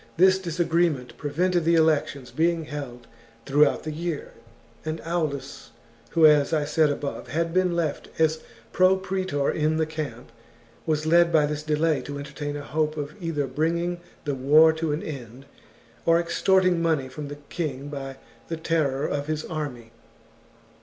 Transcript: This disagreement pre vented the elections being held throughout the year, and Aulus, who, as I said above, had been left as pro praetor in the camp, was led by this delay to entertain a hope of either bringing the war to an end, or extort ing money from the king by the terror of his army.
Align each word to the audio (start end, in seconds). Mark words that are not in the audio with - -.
This 0.17 0.39
disagreement 0.39 1.15
pre 1.15 1.29
vented 1.29 1.63
the 1.63 1.75
elections 1.75 2.31
being 2.31 2.65
held 2.65 3.05
throughout 3.45 3.83
the 3.83 3.91
year, 3.91 4.31
and 4.83 4.99
Aulus, 5.01 5.69
who, 6.13 6.25
as 6.25 6.53
I 6.53 6.65
said 6.65 6.89
above, 6.89 7.27
had 7.27 7.53
been 7.53 7.75
left 7.75 8.09
as 8.17 8.41
pro 8.73 8.95
praetor 8.97 9.51
in 9.51 9.77
the 9.77 9.85
camp, 9.85 10.31
was 10.87 11.05
led 11.05 11.31
by 11.31 11.45
this 11.45 11.61
delay 11.61 12.01
to 12.01 12.17
entertain 12.17 12.57
a 12.57 12.63
hope 12.63 12.97
of 12.97 13.13
either 13.21 13.45
bringing 13.45 13.99
the 14.25 14.33
war 14.33 14.73
to 14.73 14.91
an 14.91 15.03
end, 15.03 15.45
or 16.03 16.19
extort 16.19 16.65
ing 16.65 16.81
money 16.81 17.07
from 17.07 17.27
the 17.27 17.37
king 17.49 17.89
by 17.89 18.17
the 18.47 18.57
terror 18.57 19.05
of 19.05 19.27
his 19.27 19.45
army. 19.45 19.91